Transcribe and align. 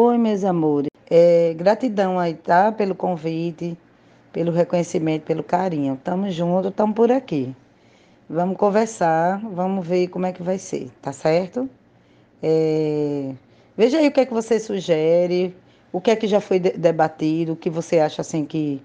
Oi, 0.00 0.16
meus 0.16 0.44
amores. 0.44 0.88
É, 1.10 1.52
gratidão 1.54 2.20
aí, 2.20 2.32
tá? 2.32 2.70
Pelo 2.70 2.94
convite, 2.94 3.76
pelo 4.32 4.52
reconhecimento, 4.52 5.24
pelo 5.24 5.42
carinho. 5.42 6.00
Tamo 6.04 6.30
junto, 6.30 6.70
tamo 6.70 6.94
por 6.94 7.10
aqui. 7.10 7.52
Vamos 8.30 8.56
conversar, 8.56 9.40
vamos 9.40 9.84
ver 9.84 10.06
como 10.06 10.24
é 10.24 10.32
que 10.32 10.40
vai 10.40 10.56
ser, 10.56 10.92
tá 11.02 11.12
certo? 11.12 11.68
É, 12.40 13.34
veja 13.76 13.98
aí 13.98 14.06
o 14.06 14.12
que 14.12 14.20
é 14.20 14.24
que 14.24 14.32
você 14.32 14.60
sugere, 14.60 15.52
o 15.90 16.00
que 16.00 16.12
é 16.12 16.16
que 16.16 16.28
já 16.28 16.40
foi 16.40 16.60
debatido, 16.60 17.54
o 17.54 17.56
que 17.56 17.68
você 17.68 17.98
acha 17.98 18.22
assim 18.22 18.44
que, 18.44 18.80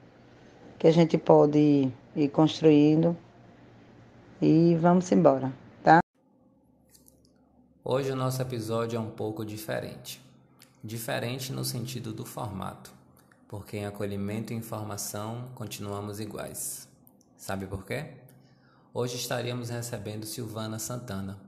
que 0.80 0.88
a 0.88 0.92
gente 0.92 1.16
pode 1.16 1.92
ir 2.16 2.28
construindo. 2.30 3.16
E 4.42 4.76
vamos 4.82 5.12
embora, 5.12 5.54
tá? 5.84 6.00
Hoje 7.86 8.10
o 8.10 8.16
nosso 8.16 8.42
episódio 8.42 8.98
é 8.98 9.00
um 9.00 9.12
pouco 9.12 9.46
diferente. 9.46 10.33
Diferente 10.86 11.54
no 11.54 11.64
sentido 11.64 12.12
do 12.12 12.26
formato, 12.26 12.94
porque 13.48 13.78
em 13.78 13.86
acolhimento 13.86 14.52
e 14.52 14.56
informação 14.58 15.48
continuamos 15.56 16.20
iguais. 16.20 16.90
Sabe 17.38 17.66
por 17.66 17.86
quê? 17.86 18.16
Hoje 18.94 19.16
estaríamos 19.16 19.70
recebendo 19.70 20.26
Silvana 20.26 20.78
Santana, 20.78 21.40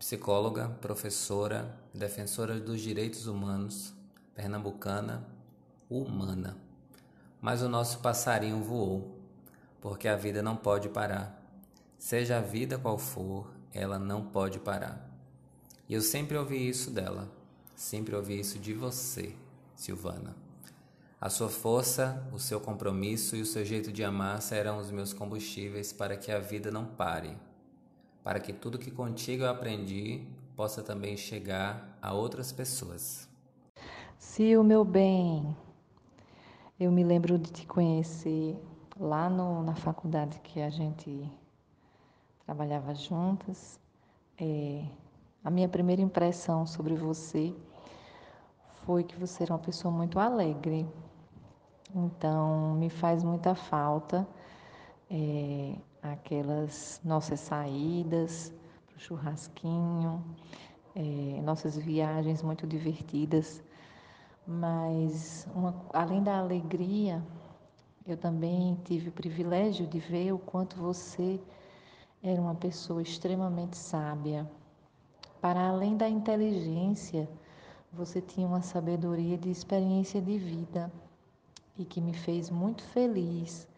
psicóloga, 0.00 0.68
professora, 0.80 1.78
defensora 1.94 2.58
dos 2.58 2.80
direitos 2.80 3.28
humanos, 3.28 3.94
pernambucana, 4.34 5.24
humana. 5.88 6.56
Mas 7.40 7.62
o 7.62 7.68
nosso 7.68 8.00
passarinho 8.00 8.64
voou, 8.64 9.16
porque 9.80 10.08
a 10.08 10.16
vida 10.16 10.42
não 10.42 10.56
pode 10.56 10.88
parar. 10.88 11.40
Seja 11.96 12.38
a 12.38 12.42
vida 12.42 12.76
qual 12.76 12.98
for, 12.98 13.48
ela 13.72 13.96
não 13.96 14.24
pode 14.24 14.58
parar. 14.58 15.08
E 15.88 15.94
eu 15.94 16.00
sempre 16.00 16.36
ouvi 16.36 16.68
isso 16.68 16.90
dela 16.90 17.35
Sempre 17.76 18.16
ouvi 18.16 18.40
isso 18.40 18.58
de 18.58 18.72
você, 18.72 19.34
Silvana. 19.74 20.34
A 21.20 21.28
sua 21.28 21.50
força, 21.50 22.26
o 22.32 22.38
seu 22.38 22.58
compromisso 22.58 23.36
e 23.36 23.42
o 23.42 23.46
seu 23.46 23.66
jeito 23.66 23.92
de 23.92 24.02
amar 24.02 24.40
serão 24.40 24.78
os 24.78 24.90
meus 24.90 25.12
combustíveis 25.12 25.92
para 25.92 26.16
que 26.16 26.32
a 26.32 26.38
vida 26.38 26.70
não 26.70 26.86
pare, 26.86 27.36
para 28.24 28.40
que 28.40 28.50
tudo 28.50 28.78
que 28.78 28.90
contigo 28.90 29.42
eu 29.42 29.50
aprendi 29.50 30.26
possa 30.56 30.82
também 30.82 31.18
chegar 31.18 31.98
a 32.00 32.14
outras 32.14 32.50
pessoas. 32.50 33.28
Sil, 34.16 34.64
meu 34.64 34.82
bem, 34.82 35.54
eu 36.80 36.90
me 36.90 37.04
lembro 37.04 37.38
de 37.38 37.52
te 37.52 37.66
conhecer 37.66 38.56
lá 38.98 39.28
no, 39.28 39.62
na 39.62 39.74
faculdade 39.74 40.40
que 40.40 40.62
a 40.62 40.70
gente 40.70 41.30
trabalhava 42.46 42.94
juntas. 42.94 43.78
É, 44.38 44.82
a 45.44 45.50
minha 45.50 45.68
primeira 45.68 46.02
impressão 46.02 46.66
sobre 46.66 46.94
você 46.94 47.54
foi 48.84 49.04
que 49.04 49.16
você 49.16 49.42
era 49.42 49.52
uma 49.52 49.58
pessoa 49.58 49.92
muito 49.92 50.18
alegre. 50.18 50.86
Então, 51.94 52.74
me 52.74 52.90
faz 52.90 53.22
muita 53.22 53.54
falta 53.54 54.26
é, 55.10 55.76
aquelas 56.02 57.00
nossas 57.04 57.40
saídas 57.40 58.52
para 58.86 58.96
o 58.96 59.00
churrasquinho, 59.00 60.24
é, 60.94 61.40
nossas 61.42 61.76
viagens 61.76 62.42
muito 62.42 62.66
divertidas. 62.66 63.62
Mas, 64.46 65.48
uma, 65.54 65.74
além 65.92 66.22
da 66.22 66.38
alegria, 66.38 67.24
eu 68.06 68.16
também 68.16 68.78
tive 68.84 69.08
o 69.08 69.12
privilégio 69.12 69.86
de 69.86 69.98
ver 69.98 70.32
o 70.32 70.38
quanto 70.38 70.76
você 70.76 71.40
era 72.22 72.40
uma 72.40 72.54
pessoa 72.54 73.02
extremamente 73.02 73.76
sábia 73.76 74.48
para 75.46 75.68
além 75.68 75.96
da 75.96 76.08
inteligência, 76.08 77.28
você 77.92 78.20
tinha 78.20 78.44
uma 78.44 78.62
sabedoria 78.62 79.38
de 79.38 79.48
experiência 79.48 80.20
de 80.20 80.36
vida 80.36 80.90
e 81.78 81.84
que 81.84 82.00
me 82.00 82.12
fez 82.12 82.50
muito 82.50 82.82
feliz 82.82 83.68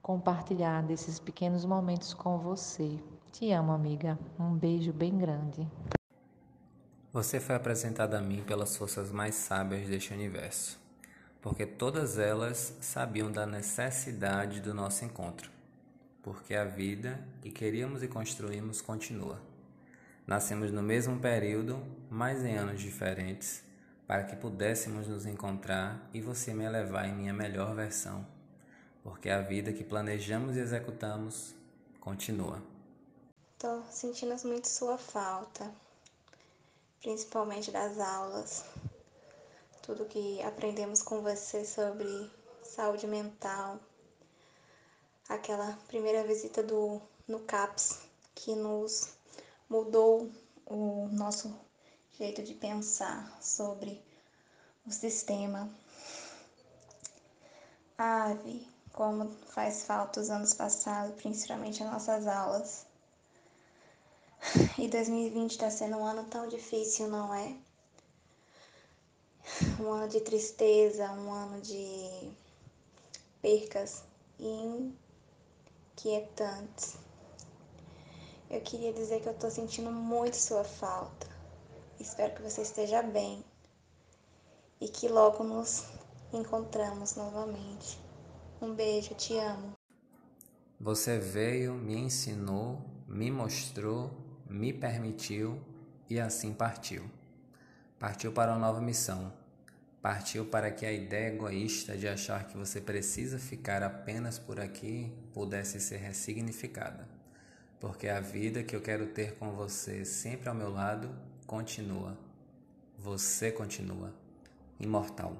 compartilhar 0.00 0.82
desses 0.82 1.18
pequenos 1.18 1.66
momentos 1.66 2.14
com 2.14 2.38
você. 2.38 2.98
Te 3.30 3.52
amo, 3.52 3.72
amiga. 3.72 4.18
Um 4.40 4.54
beijo 4.54 4.90
bem 4.90 5.18
grande. 5.18 5.68
Você 7.12 7.38
foi 7.38 7.56
apresentada 7.56 8.16
a 8.16 8.22
mim 8.22 8.42
pelas 8.42 8.74
forças 8.74 9.12
mais 9.12 9.34
sábias 9.34 9.86
deste 9.86 10.14
universo, 10.14 10.80
porque 11.42 11.66
todas 11.66 12.16
elas 12.16 12.78
sabiam 12.80 13.30
da 13.30 13.44
necessidade 13.44 14.62
do 14.62 14.72
nosso 14.72 15.04
encontro, 15.04 15.50
porque 16.22 16.54
a 16.54 16.64
vida 16.64 17.22
que 17.42 17.50
queríamos 17.50 18.02
e 18.02 18.08
construímos 18.08 18.80
continua. 18.80 19.51
Nascemos 20.32 20.70
no 20.70 20.82
mesmo 20.82 21.20
período, 21.20 21.78
mas 22.08 22.42
em 22.42 22.56
anos 22.56 22.80
diferentes, 22.80 23.62
para 24.06 24.24
que 24.24 24.34
pudéssemos 24.34 25.06
nos 25.06 25.26
encontrar 25.26 26.08
e 26.14 26.22
você 26.22 26.54
me 26.54 26.64
elevar 26.64 27.06
em 27.06 27.12
minha 27.12 27.34
melhor 27.34 27.74
versão, 27.74 28.26
porque 29.02 29.28
a 29.28 29.42
vida 29.42 29.74
que 29.74 29.84
planejamos 29.84 30.56
e 30.56 30.60
executamos 30.60 31.54
continua. 32.00 32.62
Tô 33.58 33.82
sentindo 33.90 34.34
muito 34.48 34.68
sua 34.68 34.96
falta, 34.96 35.70
principalmente 37.02 37.70
das 37.70 38.00
aulas. 38.00 38.64
Tudo 39.82 40.06
que 40.06 40.40
aprendemos 40.44 41.02
com 41.02 41.20
você 41.20 41.62
sobre 41.62 42.30
saúde 42.62 43.06
mental. 43.06 43.78
Aquela 45.28 45.78
primeira 45.88 46.24
visita 46.24 46.62
do 46.62 47.02
no 47.28 47.40
CAPS 47.40 48.00
que 48.34 48.54
nos 48.54 49.20
mudou 49.72 50.30
o 50.66 51.08
nosso 51.10 51.58
jeito 52.18 52.42
de 52.42 52.52
pensar 52.54 53.38
sobre 53.40 54.04
o 54.86 54.92
sistema. 54.92 55.74
Ave, 57.96 58.68
como 58.92 59.30
faz 59.46 59.84
falta 59.84 60.20
os 60.20 60.28
anos 60.28 60.52
passados, 60.52 61.14
principalmente 61.16 61.82
as 61.82 61.90
nossas 61.90 62.26
aulas. 62.26 62.84
E 64.76 64.88
2020 64.88 65.52
está 65.52 65.70
sendo 65.70 65.96
um 65.96 66.04
ano 66.04 66.24
tão 66.24 66.46
difícil, 66.48 67.08
não 67.08 67.32
é? 67.32 67.56
Um 69.80 69.90
ano 69.90 70.06
de 70.08 70.20
tristeza, 70.20 71.10
um 71.12 71.32
ano 71.32 71.62
de 71.62 72.30
percas 73.40 74.04
inquietantes. 75.96 76.98
Eu 78.52 78.60
queria 78.60 78.92
dizer 78.92 79.22
que 79.22 79.28
eu 79.30 79.32
tô 79.32 79.50
sentindo 79.50 79.90
muito 79.90 80.36
sua 80.36 80.62
falta. 80.62 81.26
Espero 81.98 82.34
que 82.34 82.42
você 82.42 82.60
esteja 82.60 83.02
bem 83.02 83.42
e 84.78 84.88
que 84.88 85.08
logo 85.08 85.42
nos 85.42 85.86
encontramos 86.34 87.16
novamente. 87.16 87.98
Um 88.60 88.74
beijo, 88.74 89.14
te 89.14 89.38
amo. 89.38 89.72
Você 90.78 91.18
veio, 91.18 91.72
me 91.72 91.96
ensinou, 91.96 92.84
me 93.08 93.30
mostrou, 93.30 94.10
me 94.46 94.70
permitiu 94.70 95.58
e 96.10 96.20
assim 96.20 96.52
partiu. 96.52 97.10
Partiu 97.98 98.32
para 98.32 98.52
uma 98.52 98.58
nova 98.58 98.82
missão. 98.82 99.32
Partiu 100.02 100.44
para 100.44 100.70
que 100.70 100.84
a 100.84 100.92
ideia 100.92 101.28
egoísta 101.28 101.96
de 101.96 102.06
achar 102.06 102.46
que 102.46 102.58
você 102.58 102.82
precisa 102.82 103.38
ficar 103.38 103.82
apenas 103.82 104.38
por 104.38 104.60
aqui 104.60 105.10
pudesse 105.32 105.80
ser 105.80 105.96
ressignificada 105.96 107.21
porque 107.82 108.06
a 108.06 108.20
vida 108.20 108.62
que 108.62 108.76
eu 108.76 108.80
quero 108.80 109.06
ter 109.06 109.34
com 109.34 109.50
você 109.50 110.04
sempre 110.04 110.48
ao 110.48 110.54
meu 110.54 110.70
lado 110.70 111.10
continua. 111.48 112.16
Você 112.96 113.50
continua 113.50 114.14
imortal. 114.78 115.36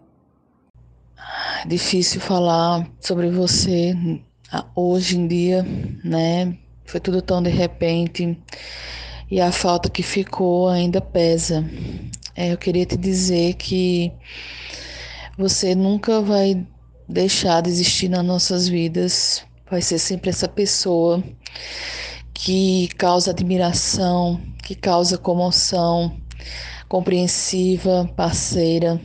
Difícil 1.64 2.20
falar 2.20 2.90
sobre 2.98 3.30
você 3.30 3.94
hoje 4.74 5.16
em 5.16 5.28
dia, 5.28 5.64
né? 6.04 6.58
Foi 6.84 6.98
tudo 6.98 7.22
tão 7.22 7.40
de 7.40 7.48
repente 7.48 8.36
e 9.30 9.40
a 9.40 9.52
falta 9.52 9.88
que 9.88 10.02
ficou 10.02 10.68
ainda 10.68 11.00
pesa. 11.00 11.64
É, 12.34 12.52
eu 12.52 12.58
queria 12.58 12.84
te 12.84 12.96
dizer 12.96 13.54
que 13.54 14.12
você 15.38 15.76
nunca 15.76 16.20
vai 16.20 16.66
deixar 17.08 17.60
de 17.60 17.70
existir 17.70 18.08
nas 18.08 18.24
nossas 18.24 18.66
vidas. 18.66 19.46
Vai 19.70 19.80
ser 19.80 20.00
sempre 20.00 20.30
essa 20.30 20.48
pessoa 20.48 21.22
que 22.44 22.88
causa 22.98 23.30
admiração, 23.30 24.40
que 24.64 24.74
causa 24.74 25.16
comoção, 25.16 26.16
compreensiva, 26.88 28.10
parceira. 28.16 29.00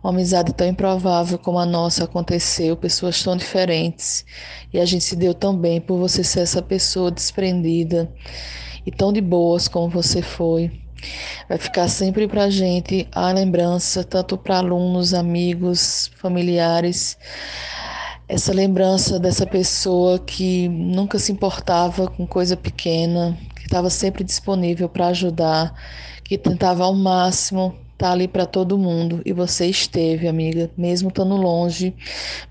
Uma 0.00 0.12
amizade 0.12 0.54
tão 0.54 0.64
improvável 0.64 1.40
como 1.40 1.58
a 1.58 1.66
nossa 1.66 2.04
aconteceu, 2.04 2.76
pessoas 2.76 3.20
tão 3.20 3.36
diferentes. 3.36 4.24
E 4.72 4.78
a 4.78 4.84
gente 4.84 5.02
se 5.02 5.16
deu 5.16 5.34
tão 5.34 5.56
bem 5.56 5.80
por 5.80 5.98
você 5.98 6.22
ser 6.22 6.42
essa 6.42 6.62
pessoa 6.62 7.10
desprendida 7.10 8.08
e 8.86 8.92
tão 8.92 9.12
de 9.12 9.20
boas 9.20 9.66
como 9.66 9.88
você 9.88 10.22
foi. 10.22 10.70
Vai 11.48 11.58
ficar 11.58 11.88
sempre 11.88 12.28
para 12.28 12.44
a 12.44 12.50
gente 12.50 13.08
a 13.10 13.32
lembrança, 13.32 14.04
tanto 14.04 14.38
para 14.38 14.58
alunos, 14.58 15.14
amigos, 15.14 16.12
familiares, 16.16 17.18
essa 18.28 18.52
lembrança 18.52 19.18
dessa 19.18 19.46
pessoa 19.46 20.18
que 20.18 20.68
nunca 20.68 21.18
se 21.18 21.32
importava 21.32 22.08
com 22.08 22.26
coisa 22.26 22.56
pequena, 22.56 23.38
que 23.56 23.62
estava 23.62 23.88
sempre 23.88 24.22
disponível 24.22 24.86
para 24.86 25.08
ajudar, 25.08 25.74
que 26.22 26.36
tentava 26.36 26.84
ao 26.84 26.94
máximo 26.94 27.74
tá 27.96 28.12
ali 28.12 28.28
para 28.28 28.46
todo 28.46 28.78
mundo 28.78 29.20
e 29.26 29.32
você 29.32 29.66
esteve, 29.66 30.28
amiga, 30.28 30.70
mesmo 30.76 31.08
estando 31.08 31.34
longe, 31.34 31.92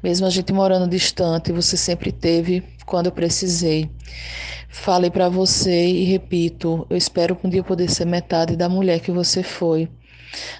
mesmo 0.03 0.27
a 0.27 0.29
gente 0.29 0.51
morando 0.51 0.89
distante, 0.89 1.53
você 1.53 1.77
sempre 1.77 2.11
teve 2.11 2.61
quando 2.85 3.05
eu 3.05 3.13
precisei. 3.13 3.89
Falei 4.67 5.09
para 5.09 5.29
você 5.29 5.87
e 5.87 6.03
repito, 6.03 6.85
eu 6.89 6.97
espero 6.97 7.37
um 7.41 7.49
dia 7.49 7.63
poder 7.63 7.89
ser 7.89 8.05
metade 8.05 8.57
da 8.57 8.67
mulher 8.67 8.99
que 8.99 9.09
você 9.09 9.41
foi, 9.41 9.87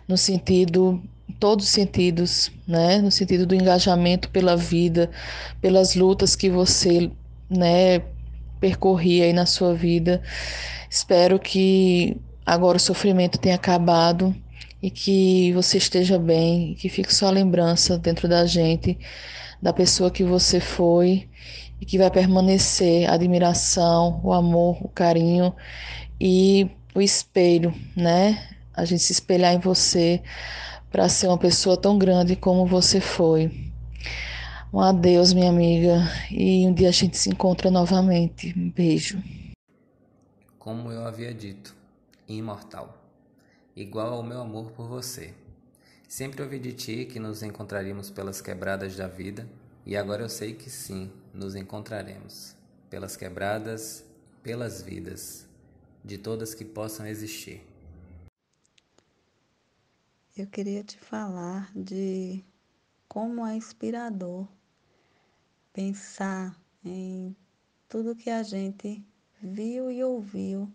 no 0.08 0.16
sentido 0.16 1.04
todos 1.39 1.65
os 1.65 1.71
sentidos, 1.71 2.51
né? 2.68 3.00
No 3.00 3.12
sentido 3.12 3.45
do 3.45 3.56
engajamento 3.56 4.29
pela 4.29 4.56
vida, 4.56 5.09
pelas 5.62 5.95
lutas 5.95 6.35
que 6.35 6.50
você, 6.50 7.12
né, 7.50 8.01
percorria 8.59 9.25
aí 9.25 9.33
na 9.33 9.45
sua 9.45 9.74
vida. 9.74 10.21
Espero 10.89 11.39
que 11.39 12.18
agora 12.45 12.77
o 12.77 12.79
sofrimento 12.79 13.38
tenha 13.38 13.56
acabado 13.56 14.35
e 14.81 14.89
que 14.89 15.51
você 15.53 15.77
esteja 15.77 16.18
bem, 16.18 16.75
que 16.75 16.89
fique 16.89 17.13
só 17.13 17.27
a 17.27 17.31
lembrança 17.31 17.97
dentro 17.97 18.27
da 18.27 18.45
gente 18.45 18.97
da 19.62 19.73
pessoa 19.73 20.12
que 20.12 20.23
você 20.23 20.59
foi 20.59 21.27
e 21.81 21.85
que 21.85 21.97
vai 21.97 22.09
permanecer 22.09 23.09
a 23.09 23.13
admiração, 23.13 24.19
o 24.23 24.33
amor, 24.33 24.77
o 24.81 24.88
carinho 24.88 25.53
e 26.19 26.69
o 26.94 27.01
espelho, 27.01 27.73
né? 27.95 28.50
A 28.73 28.85
gente 28.85 29.03
se 29.03 29.12
espelhar 29.12 29.53
em 29.53 29.59
você 29.59 30.21
para 30.92 31.10
ser 31.10 31.28
uma 31.28 31.38
pessoa 31.38 31.75
tão 31.75 31.98
grande 31.98 32.36
como 32.36 32.66
você 32.66 33.00
foi. 33.01 33.72
Um 34.74 34.80
adeus, 34.80 35.34
minha 35.34 35.50
amiga, 35.50 36.00
e 36.30 36.66
um 36.68 36.74
dia 36.74 36.89
a 36.89 36.92
gente 36.92 37.18
se 37.18 37.30
encontra 37.30 37.72
novamente. 37.72 38.54
Um 38.57 38.69
beijo. 38.69 39.22
Como 40.60 40.92
eu 40.92 41.06
havia 41.06 41.34
dito, 41.34 41.75
imortal, 42.28 43.01
igual 43.75 44.13
ao 44.13 44.24
meu 44.24 44.42
amor 44.42 44.72
por 44.72 44.88
você. 44.88 45.34
Sempre 46.07 46.42
ouvi 46.42 46.60
de 46.60 46.74
ti 46.74 47.06
que 47.06 47.19
nos 47.19 47.44
encontraríamos 47.44 48.10
pelas 48.10 48.42
quebradas 48.42 48.95
da 48.95 49.07
vida, 49.07 49.48
e 49.86 49.95
agora 49.95 50.24
eu 50.24 50.30
sei 50.30 50.54
que 50.54 50.69
sim, 50.69 51.10
nos 51.33 51.56
encontraremos 51.56 52.56
pelas 52.90 53.16
quebradas, 53.16 54.06
pelas 54.44 54.81
vidas, 54.81 55.48
de 56.04 56.18
todas 56.18 56.54
que 56.54 56.66
possam 56.66 57.06
existir. 57.06 57.66
Eu 60.39 60.45
queria 60.45 60.84
te 60.84 61.00
falar 61.00 61.72
de 61.75 62.45
como 63.07 63.44
é 63.44 63.56
inspirador 63.56 64.48
pensar 65.74 66.56
em 66.86 67.36
tudo 67.89 68.16
que 68.16 68.30
a 68.30 68.44
gente 68.44 69.04
viu 69.42 69.89
e 69.89 70.04
ouviu 70.04 70.72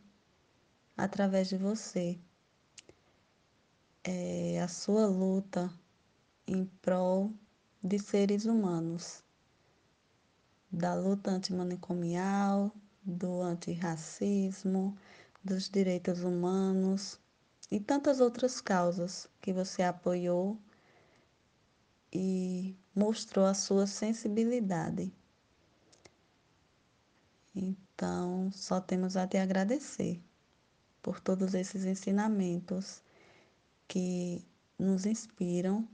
através 0.96 1.48
de 1.48 1.56
você. 1.56 2.18
É 4.02 4.60
a 4.60 4.66
sua 4.66 5.06
luta 5.06 5.72
em 6.44 6.64
prol 6.82 7.32
de 7.80 8.00
seres 8.00 8.46
humanos, 8.46 9.22
da 10.72 10.92
luta 10.92 11.30
antimanicomial, 11.30 12.72
do 13.00 13.40
antirracismo, 13.40 14.98
dos 15.44 15.68
direitos 15.68 16.24
humanos 16.24 17.21
e 17.72 17.80
tantas 17.80 18.20
outras 18.20 18.60
causas 18.60 19.26
que 19.40 19.50
você 19.50 19.82
apoiou 19.82 20.60
e 22.12 22.76
mostrou 22.94 23.46
a 23.46 23.54
sua 23.54 23.86
sensibilidade. 23.86 25.10
Então, 27.54 28.52
só 28.52 28.78
temos 28.78 29.16
a 29.16 29.26
te 29.26 29.38
agradecer 29.38 30.22
por 31.00 31.18
todos 31.18 31.54
esses 31.54 31.86
ensinamentos 31.86 33.02
que 33.88 34.46
nos 34.78 35.06
inspiram 35.06 35.88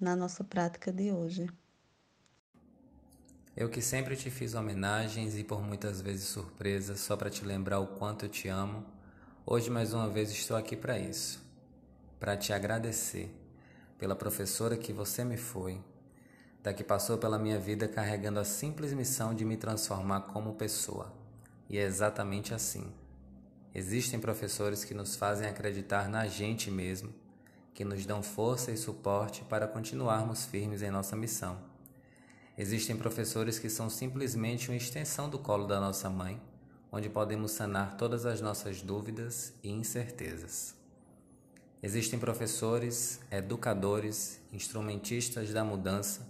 na 0.00 0.16
nossa 0.16 0.42
prática 0.42 0.92
de 0.92 1.12
hoje. 1.12 1.48
Eu 3.56 3.70
que 3.70 3.80
sempre 3.80 4.16
te 4.16 4.32
fiz 4.32 4.54
homenagens 4.54 5.36
e 5.36 5.44
por 5.44 5.62
muitas 5.62 6.00
vezes 6.00 6.24
surpresas 6.24 6.98
só 6.98 7.16
para 7.16 7.30
te 7.30 7.44
lembrar 7.44 7.78
o 7.78 7.86
quanto 7.86 8.24
eu 8.24 8.28
te 8.28 8.48
amo 8.48 8.84
Hoje, 9.52 9.68
mais 9.68 9.92
uma 9.92 10.08
vez, 10.08 10.30
estou 10.30 10.56
aqui 10.56 10.76
para 10.76 10.96
isso, 10.96 11.44
para 12.20 12.36
te 12.36 12.52
agradecer 12.52 13.34
pela 13.98 14.14
professora 14.14 14.76
que 14.76 14.92
você 14.92 15.24
me 15.24 15.36
foi, 15.36 15.80
da 16.62 16.72
que 16.72 16.84
passou 16.84 17.18
pela 17.18 17.36
minha 17.36 17.58
vida 17.58 17.88
carregando 17.88 18.38
a 18.38 18.44
simples 18.44 18.92
missão 18.92 19.34
de 19.34 19.44
me 19.44 19.56
transformar 19.56 20.20
como 20.20 20.54
pessoa. 20.54 21.12
E 21.68 21.78
é 21.78 21.82
exatamente 21.82 22.54
assim. 22.54 22.92
Existem 23.74 24.20
professores 24.20 24.84
que 24.84 24.94
nos 24.94 25.16
fazem 25.16 25.48
acreditar 25.48 26.08
na 26.08 26.28
gente 26.28 26.70
mesmo, 26.70 27.12
que 27.74 27.84
nos 27.84 28.06
dão 28.06 28.22
força 28.22 28.70
e 28.70 28.76
suporte 28.76 29.42
para 29.42 29.66
continuarmos 29.66 30.44
firmes 30.44 30.80
em 30.80 30.92
nossa 30.92 31.16
missão. 31.16 31.58
Existem 32.56 32.96
professores 32.96 33.58
que 33.58 33.68
são 33.68 33.90
simplesmente 33.90 34.70
uma 34.70 34.76
extensão 34.76 35.28
do 35.28 35.40
colo 35.40 35.66
da 35.66 35.80
nossa 35.80 36.08
mãe 36.08 36.40
onde 36.92 37.08
podemos 37.08 37.52
sanar 37.52 37.96
todas 37.96 38.26
as 38.26 38.40
nossas 38.40 38.82
dúvidas 38.82 39.52
e 39.62 39.70
incertezas. 39.70 40.74
Existem 41.82 42.18
professores, 42.18 43.20
educadores, 43.30 44.40
instrumentistas 44.52 45.52
da 45.52 45.64
mudança, 45.64 46.28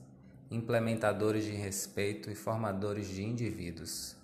implementadores 0.50 1.44
de 1.44 1.52
respeito 1.52 2.30
e 2.30 2.34
formadores 2.34 3.08
de 3.08 3.22
indivíduos. 3.22 4.16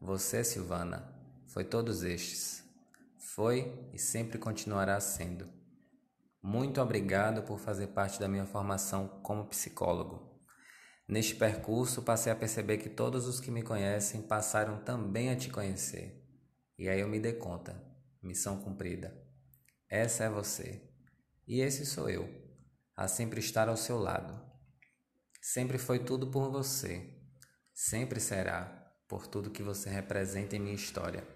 Você, 0.00 0.44
Silvana, 0.44 1.10
foi 1.46 1.64
todos 1.64 2.02
estes. 2.02 2.62
Foi 3.16 3.72
e 3.92 3.98
sempre 3.98 4.38
continuará 4.38 5.00
sendo. 5.00 5.48
Muito 6.42 6.80
obrigado 6.80 7.42
por 7.42 7.58
fazer 7.58 7.88
parte 7.88 8.20
da 8.20 8.28
minha 8.28 8.46
formação 8.46 9.08
como 9.22 9.46
psicólogo. 9.46 10.37
Neste 11.08 11.34
percurso, 11.34 12.02
passei 12.02 12.30
a 12.30 12.36
perceber 12.36 12.76
que 12.76 12.90
todos 12.90 13.26
os 13.26 13.40
que 13.40 13.50
me 13.50 13.62
conhecem 13.62 14.20
passaram 14.20 14.84
também 14.84 15.30
a 15.30 15.36
te 15.36 15.48
conhecer. 15.48 16.22
E 16.78 16.86
aí 16.86 17.00
eu 17.00 17.08
me 17.08 17.18
dei 17.18 17.32
conta: 17.32 17.82
missão 18.22 18.60
cumprida. 18.60 19.16
Essa 19.88 20.24
é 20.24 20.28
você. 20.28 20.82
E 21.46 21.62
esse 21.62 21.86
sou 21.86 22.10
eu, 22.10 22.28
a 22.94 23.08
sempre 23.08 23.40
estar 23.40 23.70
ao 23.70 23.76
seu 23.76 23.98
lado. 23.98 24.38
Sempre 25.40 25.78
foi 25.78 25.98
tudo 25.98 26.30
por 26.30 26.50
você. 26.50 27.08
Sempre 27.72 28.20
será 28.20 28.66
por 29.08 29.26
tudo 29.26 29.50
que 29.50 29.62
você 29.62 29.88
representa 29.88 30.56
em 30.56 30.58
minha 30.58 30.74
história. 30.74 31.26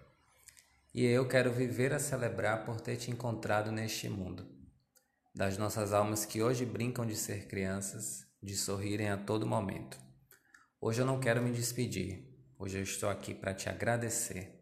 E 0.92 1.06
eu 1.06 1.26
quero 1.26 1.50
viver 1.50 1.94
a 1.94 1.98
celebrar 1.98 2.66
por 2.66 2.78
ter 2.78 2.96
te 2.96 3.10
encontrado 3.10 3.72
neste 3.72 4.06
mundo. 4.06 4.46
Das 5.34 5.56
nossas 5.56 5.94
almas 5.94 6.26
que 6.26 6.42
hoje 6.42 6.66
brincam 6.66 7.06
de 7.06 7.16
ser 7.16 7.46
crianças 7.46 8.30
de 8.42 8.56
sorrirem 8.56 9.08
a 9.08 9.16
todo 9.16 9.46
momento. 9.46 9.96
Hoje 10.80 11.00
eu 11.00 11.06
não 11.06 11.20
quero 11.20 11.40
me 11.40 11.52
despedir, 11.52 12.28
hoje 12.58 12.76
eu 12.76 12.82
estou 12.82 13.08
aqui 13.08 13.32
para 13.32 13.54
te 13.54 13.68
agradecer. 13.68 14.60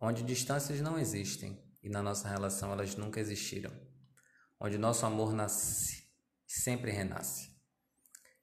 Onde 0.00 0.22
distâncias 0.22 0.80
não 0.80 0.98
existem 0.98 1.62
e 1.82 1.90
na 1.90 2.02
nossa 2.02 2.28
relação 2.28 2.72
elas 2.72 2.96
nunca 2.96 3.20
existiram. 3.20 3.70
Onde 4.58 4.78
nosso 4.78 5.04
amor 5.04 5.34
nasce 5.34 6.04
e 6.48 6.52
sempre 6.52 6.90
renasce. 6.90 7.52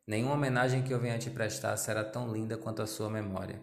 Nenhuma 0.05 0.35
homenagem 0.35 0.83
que 0.83 0.93
eu 0.93 0.99
venha 0.99 1.17
te 1.17 1.31
prestar 1.31 1.75
será 1.77 2.03
tão 2.03 2.31
linda 2.31 2.57
quanto 2.57 2.81
a 2.81 2.87
sua 2.87 3.09
memória, 3.09 3.61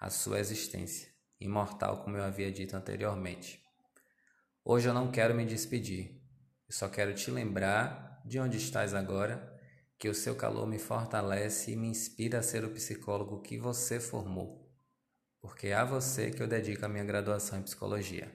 a 0.00 0.10
sua 0.10 0.40
existência, 0.40 1.12
imortal 1.38 2.02
como 2.02 2.16
eu 2.16 2.24
havia 2.24 2.50
dito 2.50 2.76
anteriormente. 2.76 3.62
Hoje 4.64 4.88
eu 4.88 4.94
não 4.94 5.12
quero 5.12 5.34
me 5.34 5.44
despedir, 5.44 6.20
eu 6.68 6.74
só 6.74 6.88
quero 6.88 7.14
te 7.14 7.30
lembrar 7.30 8.20
de 8.24 8.38
onde 8.40 8.56
estás 8.56 8.94
agora 8.94 9.59
que 10.00 10.08
o 10.08 10.14
seu 10.14 10.34
calor 10.34 10.66
me 10.66 10.78
fortalece 10.78 11.72
e 11.72 11.76
me 11.76 11.86
inspira 11.86 12.38
a 12.38 12.42
ser 12.42 12.64
o 12.64 12.70
psicólogo 12.70 13.42
que 13.42 13.58
você 13.58 14.00
formou, 14.00 14.66
porque 15.42 15.66
é 15.66 15.74
a 15.74 15.84
você 15.84 16.30
que 16.30 16.42
eu 16.42 16.48
dedico 16.48 16.86
a 16.86 16.88
minha 16.88 17.04
graduação 17.04 17.58
em 17.58 17.62
psicologia. 17.62 18.34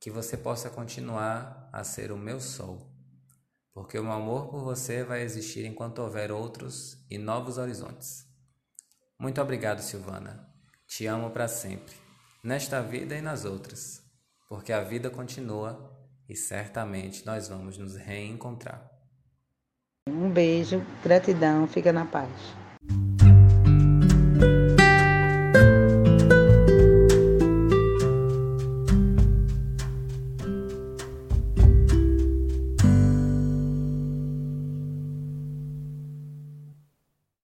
Que 0.00 0.10
você 0.10 0.38
possa 0.38 0.70
continuar 0.70 1.68
a 1.70 1.84
ser 1.84 2.10
o 2.10 2.16
meu 2.16 2.40
sol, 2.40 2.90
porque 3.74 3.98
o 3.98 4.02
meu 4.02 4.12
amor 4.12 4.48
por 4.48 4.64
você 4.64 5.04
vai 5.04 5.20
existir 5.20 5.66
enquanto 5.66 5.98
houver 5.98 6.32
outros 6.32 6.96
e 7.10 7.18
novos 7.18 7.58
horizontes. 7.58 8.26
Muito 9.18 9.42
obrigado, 9.42 9.82
Silvana. 9.82 10.48
Te 10.86 11.04
amo 11.06 11.30
para 11.30 11.46
sempre, 11.46 11.94
nesta 12.42 12.80
vida 12.80 13.14
e 13.14 13.20
nas 13.20 13.44
outras, 13.44 14.02
porque 14.48 14.72
a 14.72 14.82
vida 14.82 15.10
continua 15.10 15.94
e 16.26 16.34
certamente 16.34 17.26
nós 17.26 17.48
vamos 17.48 17.76
nos 17.76 17.96
reencontrar. 17.96 18.93
Um 20.06 20.28
beijo, 20.28 20.84
gratidão, 21.02 21.66
fica 21.66 21.90
na 21.90 22.04
paz. 22.04 22.28